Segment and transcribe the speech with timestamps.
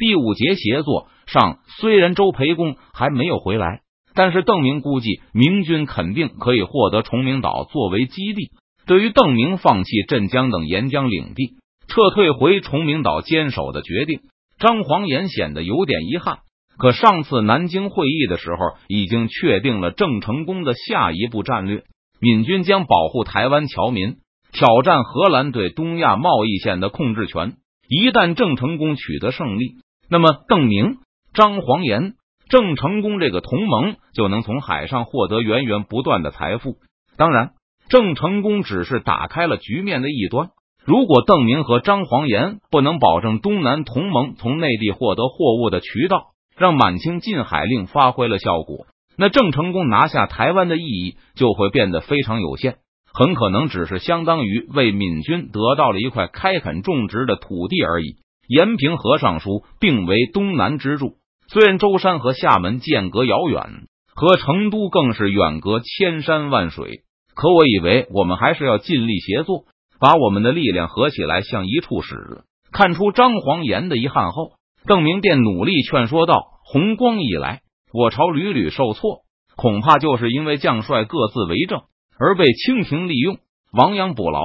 [0.00, 3.82] 第五节协作上，虽然周培公还没有回来，
[4.14, 8.50] 但是邓明估计明军肯定可以获得崇明岛作为基地。
[8.86, 14.20] 对于邓明放弃镇江等沿江领地，撤退回崇明岛坚守的决定，
[14.58, 16.38] 张煌言显得有点遗憾。
[16.78, 18.56] 可上次南京会议的时候，
[18.88, 21.82] 已经确定了郑成功的下一步战略：
[22.22, 24.16] 闽军将保护台湾侨民，
[24.50, 27.56] 挑战荷兰对东亚贸易线的控制权。
[27.86, 29.74] 一旦郑成功取得胜利，
[30.10, 30.96] 那么邓明、
[31.32, 32.14] 张煌言、
[32.48, 36.74] 郑成功这个同盟就能从海上获得源源不断的财富。
[37.16, 37.52] 当然，
[37.88, 40.50] 郑成功只是打开了局面的一端。
[40.84, 52.78] 如果邓明和张煌言不能保证东南同盟从内地获得货物的渠道，让满清禁海令发挥了效果，那郑成功拿下台湾的意义就会变得非常有限，
[53.12, 58.16] 很可能只是相当于为闽军得到了一块开垦种植的土地而已。
[58.50, 61.12] 延平和尚书并为东南支柱，
[61.46, 67.02] 虽然舟山和厦门间隔遥远，和成都更是远隔千山万水，
[67.36, 69.66] 可我以为我们还是要尽力协作，
[70.00, 72.42] 把我们的力量合起来向一处使。
[72.72, 74.54] 看出张煌言的遗憾后。
[74.86, 77.60] 邓明便努力劝说道：“红光以来，
[77.92, 79.18] 我朝屡屡受挫，
[79.54, 81.82] 恐怕就是因为将帅各自为政
[82.18, 83.36] 而被清廷利用，
[83.74, 84.40] 亡羊补牢，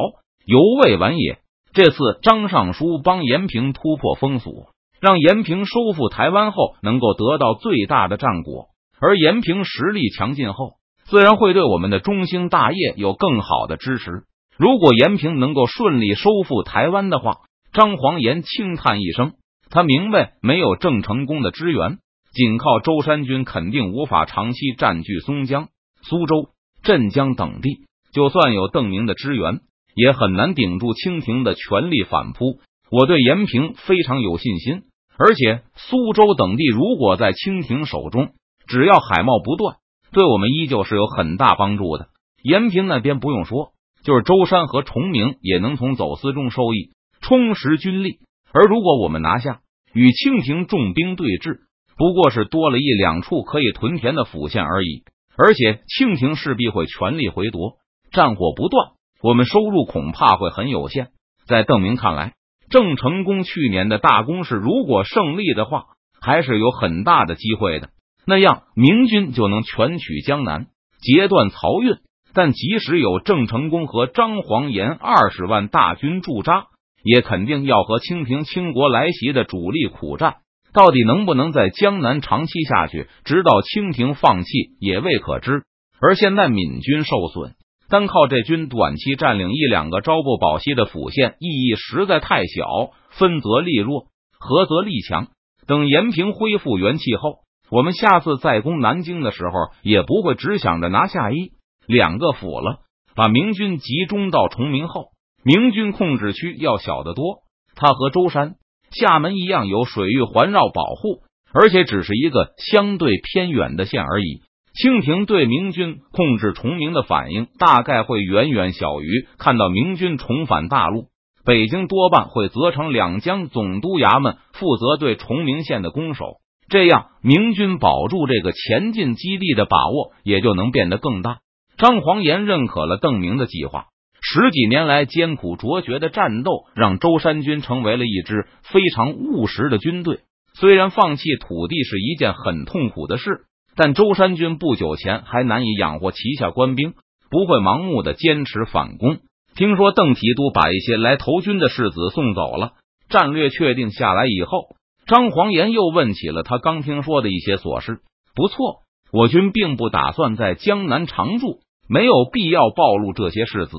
[0.45, 1.39] 犹未晚也。
[1.75, 4.69] 这次张尚书帮延平突破封锁，
[5.01, 8.67] 让延平收复台湾后，能够得到最大的战果。
[9.01, 14.23] 而延平实力强劲后，自然会对我们的中兴大业有更好的支持。
[14.57, 17.39] 如果延平能够顺利收复台湾的话，
[17.73, 19.33] 张煌言轻叹一声。”
[19.69, 21.97] 他明白，没有郑成功的支援，
[22.31, 25.67] 仅靠舟山军肯定无法长期占据松江、
[26.03, 26.51] 苏州、
[26.83, 27.79] 镇江等地。
[28.13, 29.59] 就算有邓明的支援，
[29.95, 32.59] 也很难顶住清廷的全力反扑。
[32.91, 34.83] 我对延平非常有信心，
[35.17, 38.33] 而且苏州等地如果在清廷手中，
[38.67, 39.77] 只要海贸不断，
[40.11, 42.09] 对我们依旧是有很大帮助的。
[42.43, 43.71] 延平那边不用说，
[44.03, 46.91] 就是舟山和崇明也能从走私中收益，
[47.21, 48.19] 充实军力。
[48.53, 49.61] 而如果我们拿下，
[49.93, 51.61] 与清廷重兵对峙，
[51.97, 55.03] 不过是多了一两处可以屯田的府县而已。
[55.37, 57.77] 而且清廷势必会全力回夺，
[58.11, 61.09] 战火不断，我们收入恐怕会很有限。
[61.47, 62.33] 在邓明看来，
[62.69, 65.85] 郑成功去年的大攻势如果胜利的话，
[66.21, 67.89] 还是有很大的机会的。
[68.25, 70.67] 那样明军就能全取江南，
[71.01, 71.97] 截断漕运。
[72.33, 76.67] 但即使有郑成功和张煌言二十万大军驻扎。
[77.07, 80.37] 也肯定要和清廷倾国来袭的主力苦战，
[80.73, 84.49] 到底能不能在江南长期下去，直到清廷放弃
[84.79, 85.65] 也未可知。
[86.01, 87.53] 而现在闽军受损，
[87.89, 92.91] 单靠这军短期占领一两个朝不保夕的府县，意义实在太小。
[93.17, 94.07] 分则力弱，
[94.37, 95.27] 合则力强。
[95.67, 97.39] 等延平恢复元气后，
[97.71, 99.53] 我们下次再攻南京的时候，
[99.83, 101.51] 也不会只想着拿下一
[101.87, 102.79] 两个府了。
[103.15, 105.11] 把明军集中到崇明后。
[105.45, 107.43] 明军控制区要小得多，
[107.75, 108.55] 它和舟山、
[108.91, 111.21] 厦门一样有水域环绕保护，
[111.53, 114.41] 而且只是一个相对偏远的县而已。
[114.75, 121.05] 清廷对明军控制崇明的反应，大概会远远小于看到明军重返大陆。
[121.45, 126.37] 北京多半会责成两江总督衙门负责对崇明县的攻守，
[126.67, 131.37] 这样明军保住这个前进基地的把握也就能变得更大。
[131.77, 133.85] 张煌言认可了邓明的计划。
[134.21, 140.21] 十几年来艰苦卓绝的战斗，让舟山军成为了一支非常务实的军队。
[140.55, 143.41] 虽然放弃土地是一件很痛苦的事，
[143.75, 146.93] 但舟山军不久前还难以养活旗下官兵，
[147.29, 149.17] 不会盲目的坚持反攻。
[149.55, 152.73] 听说邓提督把一些来投军的士子送走了，
[153.09, 154.75] 战略确定下来以后，
[155.07, 157.99] 张黄岩又问起了他刚听说的一些琐事。
[158.33, 158.81] 不错，
[159.11, 163.77] 我军并不打算在江南常驻，没有必要暴露这些世子。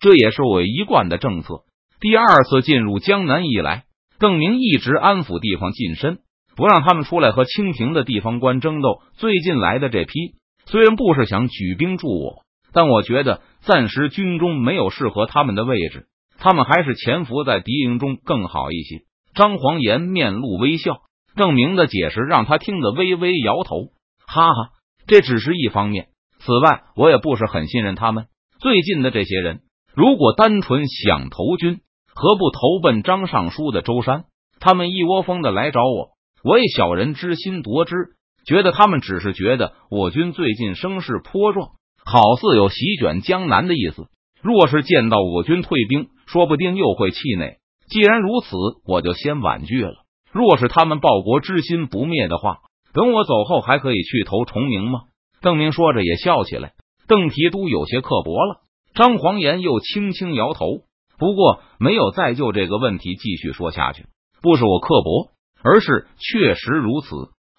[0.00, 1.62] 这也是我一贯的政策。
[2.00, 3.84] 第二次进入江南以来，
[4.18, 6.20] 邓明一直安抚地方近身，
[6.58, 9.00] 不让他们出来和清廷的地方官争斗。
[9.12, 10.34] 最近来的这批，
[10.66, 12.42] 虽然不是想举兵助我，
[12.72, 19.02] 但我觉得暂时军中没有适合他们的位置，他们还是潜伏在敌营中更好一些。
[19.36, 21.02] 张黄岩面露微笑，
[21.36, 23.92] 郑明的解释让他听得微微摇头，
[24.26, 24.70] 哈哈，
[25.06, 26.08] 这只是一方面。
[26.40, 28.26] 此外，我也不是很信任他们
[28.58, 29.60] 最近的这些人。
[29.94, 31.78] 如果单纯想投军，
[32.12, 34.24] 何不投奔张尚书的舟山？
[34.58, 37.94] 他们一窝蜂的来找我，我以小人之心夺之，
[38.46, 41.70] 觉得他们只是觉得我军最近声势颇壮，
[42.04, 44.06] 好似有席卷江南的意思。
[44.40, 47.58] 若是见到我军退兵，说不定又会气馁。
[47.88, 48.56] 既然如此，
[48.86, 50.04] 我就先婉拒了。
[50.30, 52.58] 若是他们报国之心不灭的话，
[52.92, 55.00] 等我走后还可以去投崇明吗？
[55.40, 56.72] 邓明说着也笑起来。
[57.08, 58.60] 邓提督有些刻薄了。
[58.94, 60.66] 张黄岩又轻轻摇头，
[61.18, 64.06] 不过没有再就这个问题继续说下去。
[64.42, 65.30] 不是我刻薄，
[65.62, 67.08] 而是确实如此。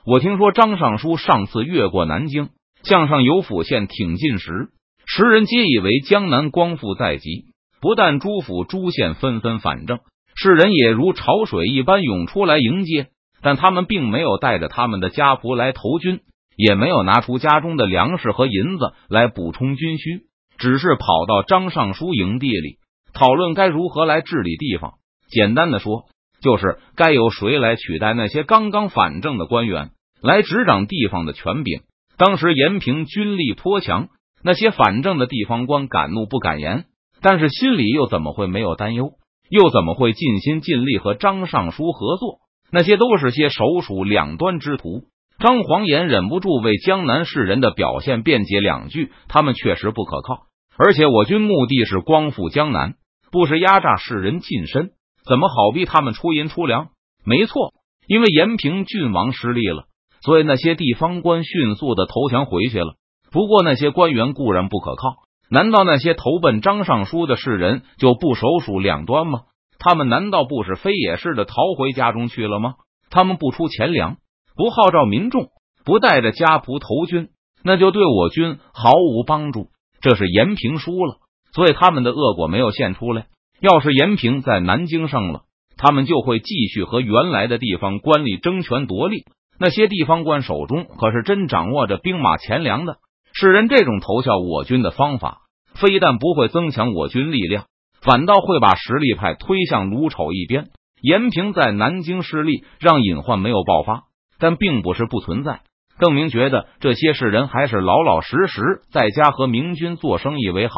[0.05, 2.49] 我听说张尚书上次越过南京，
[2.83, 4.69] 向上游府县挺进时，
[5.05, 7.45] 时人皆以为江南光复在即，
[7.81, 9.99] 不但诸府诸县纷纷反正，
[10.35, 13.07] 世人也如潮水一般涌出来迎接。
[13.41, 16.19] 但他们并没有带着他们的家仆来投军，
[16.57, 20.23] 也没有拿出家中的粮食和银子来补充军需，
[20.57, 22.79] 只是跑到张尚书营地里
[23.13, 24.95] 讨论该如何来治理地方。
[25.29, 26.03] 简单的说，
[26.41, 29.91] 就是该由谁来取代那些刚刚反正的官员，
[30.21, 31.81] 来执掌地方的权柄。
[32.17, 34.09] 当时延平军力颇强，
[34.43, 36.85] 那些反正的地方官敢怒不敢言，
[37.21, 39.11] 但是心里又怎么会没有担忧？
[39.49, 42.39] 又怎么会尽心尽力和张尚书合作？
[42.71, 45.05] 那些都是些手鼠两端之徒。
[45.39, 50.43] 张黄岩忍不住为江南士人的表现辩解两句：他们确实不可靠，
[50.77, 52.95] 而且我军目的是光复江南，
[53.31, 54.91] 不是压榨士人近身，
[55.27, 56.89] 怎么好逼他们出银出粮？
[57.23, 57.73] 没错，
[58.07, 59.83] 因为延平郡王失利了，
[60.21, 62.95] 所以那些地方官迅速的投降回去了。
[63.31, 65.17] 不过那些官员固然不可靠，
[65.49, 69.41] 难道那些投奔张尚书的士人就不手鼠两端吗？
[69.77, 72.75] 他们难道不是非也似的逃回家中去了吗？
[73.09, 74.17] 他们不出钱粮，
[74.55, 75.49] 不号召民众，
[75.85, 77.29] 不带着家仆投军，
[77.63, 79.67] 那就对我军毫无帮助。
[80.01, 81.17] 这是延平输了，
[81.53, 83.27] 所以他们的恶果没有现出来。
[83.59, 85.41] 要是延平在南京胜了，
[85.77, 89.25] 他们就会继续和原来的地方官吏争权夺利。
[89.59, 92.97] 那些地方官手中可是真掌握着兵马钱粮的。
[93.33, 95.39] 世人这种投效我军的方法，
[95.75, 97.65] 非但不会增强我军力量。
[98.01, 100.67] 反倒会把实力派推向卢丑一边。
[101.01, 104.03] 延平在南京失利，让隐患没有爆发，
[104.39, 105.61] 但并不是不存在。
[105.99, 108.61] 邓明觉得这些士人还是老老实实
[108.91, 110.73] 在家和明军做生意为好，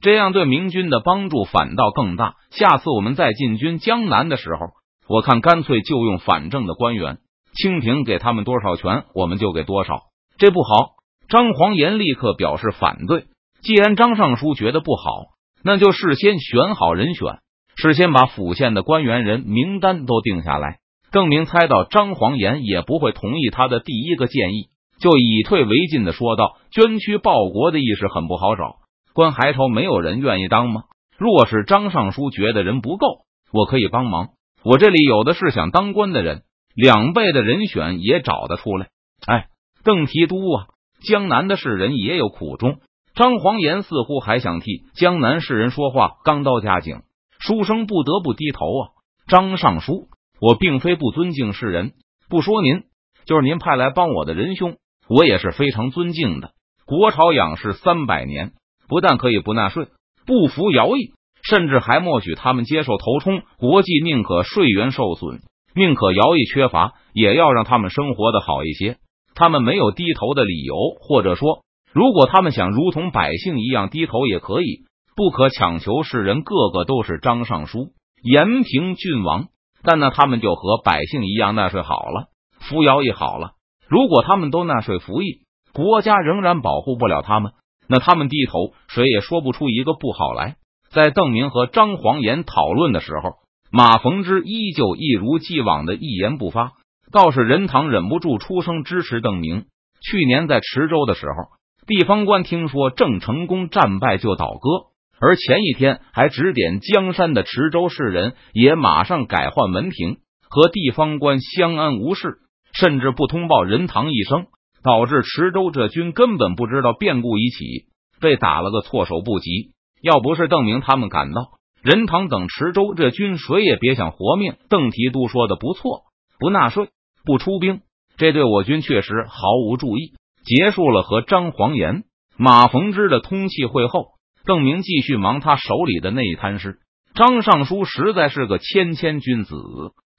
[0.00, 2.34] 这样对明军的帮助反倒更大。
[2.50, 4.66] 下次我们再进军江南的时候，
[5.08, 7.18] 我看干脆就用反正的官员，
[7.54, 10.02] 清廷给他们多少权，我们就给多少。
[10.38, 10.94] 这不好。
[11.28, 13.24] 张黄岩立刻表示反对。
[13.62, 15.34] 既然张尚书觉得不好。
[15.66, 17.38] 那就事先选好人选，
[17.76, 20.76] 事先把府县的官员人名单都定下来。
[21.10, 24.68] 邓明猜到张黄岩也不会同意他的第一个建议，
[25.00, 28.76] 就以退为进的说道：“捐躯报国的意识很不好找，
[29.14, 30.82] 官还愁没有人愿意当吗？
[31.16, 33.06] 若是张尚书觉得人不够，
[33.52, 34.30] 我可以帮忙。
[34.64, 36.42] 我这里有的是想当官的人，
[36.74, 38.88] 两倍的人选也找得出来。
[39.26, 39.46] 哎，
[39.84, 40.66] 邓提督啊，
[41.06, 42.80] 江南的士人也有苦衷。”
[43.14, 47.02] 张黄岩似乎还想替江南士人说话，刚到家境，
[47.38, 48.82] 书生不得不低头啊。
[49.28, 50.08] 张尚书，
[50.40, 51.92] 我并非不尊敬世人，
[52.28, 52.82] 不说您，
[53.24, 54.78] 就是您派来帮我的仁兄，
[55.08, 56.50] 我也是非常尊敬的。
[56.86, 58.54] 国朝仰视三百年，
[58.88, 59.88] 不但可以不纳税、
[60.26, 63.42] 不服徭役，甚至还默许他们接受头冲。
[63.58, 65.40] 国际宁可税源受损，
[65.74, 68.96] 宁可徭役缺乏，也要让他们生活的好一些。
[69.34, 71.64] 他们没有低头的理由，或者说。
[71.92, 74.80] 如果他们想如同百姓一样低头，也可以，
[75.14, 79.46] 不可强求世人个个都是张尚书、延平郡王。
[79.84, 83.52] 但那他们就和百姓一样纳税好了，服徭役好了。
[83.86, 87.52] 如果他们都纳税服役，国家仍然保护不了他们，
[87.88, 90.56] 那他们低头，谁也说不出一个不好来。
[90.90, 93.34] 在邓明和张黄岩讨论的时候，
[93.70, 96.72] 马逢之依旧一如既往的一言不发。
[97.12, 99.66] 倒是任堂忍不住出声支持邓明。
[100.00, 101.54] 去年在池州的时候。
[101.86, 104.86] 地方官听说郑成功战败就倒戈，
[105.20, 110.16] 而前一天还指点江山的池州士人也马上改换门庭，
[110.48, 112.38] 和地方官相安无事，
[112.72, 114.46] 甚至不通报任堂一声，
[114.84, 117.86] 导致池州这军根本不知道变故已起，
[118.20, 119.72] 被打了个措手不及。
[120.02, 124.56] 要不是邓明他们赶到，任堂等池州这军谁也别想活命。
[124.68, 126.02] 邓提督说的不错，
[126.38, 126.90] 不纳税，
[127.24, 127.80] 不出兵，
[128.18, 130.12] 这对我军确实毫无注意。
[130.44, 132.04] 结束了和张黄岩、
[132.36, 134.08] 马逢之的通气会后，
[134.44, 136.80] 邓明继续忙他手里的那一摊事。
[137.14, 139.56] 张尚书实在是个谦谦君子。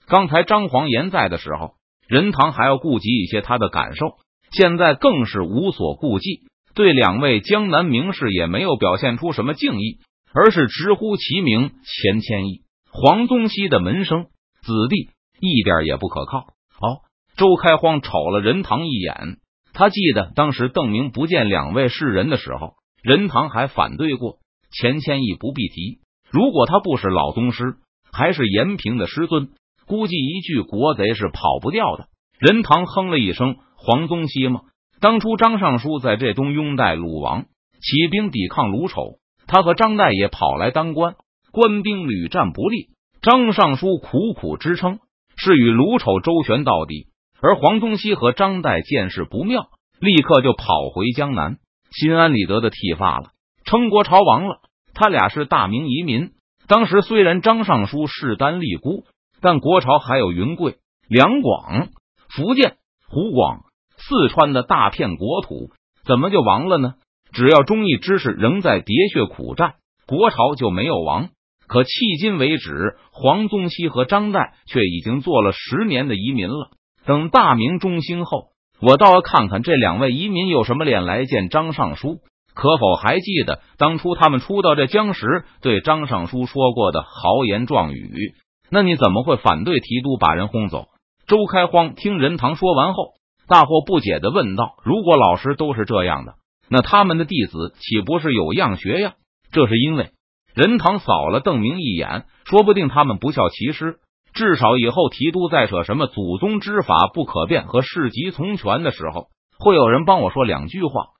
[0.08, 1.74] 刚才张黄岩在的时候，
[2.08, 4.16] 任堂还要顾及一些他的感受，
[4.56, 6.44] 现在更是无所顾忌，
[6.76, 10.00] 对两位江南名士也没有表现出什么敬意，
[10.34, 14.28] 而是直呼其名钱谦益、黄宗羲的门生
[14.62, 15.10] 子弟，
[15.42, 16.40] 一点也不可靠。
[16.80, 17.04] 哦，
[17.36, 19.40] 周开荒瞅了任堂一眼。
[19.74, 24.38] 他记得当时邓明不见两位士人的时候，任堂还反对过
[24.72, 26.00] 钱谦益不必提。
[26.32, 27.76] 如果他不是老宗师，
[28.10, 29.50] 还是延平的师尊，
[29.86, 32.08] 估计一具国贼是跑不掉的。
[32.40, 34.62] 任堂哼了一声：“黄宗羲吗？
[35.00, 37.44] 当初张尚书在这东拥戴鲁王，
[37.80, 41.14] 起兵抵抗鲁丑，他和张岱也跑来当官，
[41.52, 42.88] 官兵屡战不利。
[43.22, 44.98] 张尚书苦苦支撑，
[45.38, 47.10] 是与鲁丑周旋到底。
[47.40, 49.68] 而黄宗羲和张岱见势不妙，
[50.00, 51.58] 立刻就跑回江南，
[51.92, 53.34] 心安理得的剃发了，
[53.66, 54.62] 称国朝王了。
[54.96, 56.32] 他俩是大明遗民。
[56.68, 59.04] 当时虽然张尚书势单力孤，
[59.42, 60.78] 但国朝还有云贵、
[61.08, 61.90] 两广。”
[62.36, 62.78] 福建、
[63.08, 63.62] 湖广、
[64.08, 65.72] 四川的大片国土
[66.06, 66.94] 怎么就亡了呢？
[67.32, 71.30] 只要忠义之士仍在喋血苦战，国朝就没有亡。
[71.68, 76.70] 可迄今为止，黄宗羲和张岱却已经做了十年的移民了。
[77.06, 82.20] 等大明中兴后，我倒要看看这两位移民有什么脸来见张尚书。
[82.54, 88.36] 可否还记得当初他们初到这江时对张尚书说过的豪言壮语？
[88.70, 90.86] 那你怎么会反对提督把人轰走？
[91.28, 93.14] 周开荒听任堂说完后，
[93.48, 96.36] 大惑不解的问道：“如果老师都是这样的，
[96.70, 99.14] 那他们的弟子岂不是有样学样？”
[99.52, 100.12] 这是因为
[100.54, 103.98] 任堂扫了邓明一眼，说不定他们不效其师，
[104.34, 109.28] 至少以后提督再扯什么祖宗之法不可变和世袭从权的时候，
[109.60, 111.15] 会有人帮我说两句话。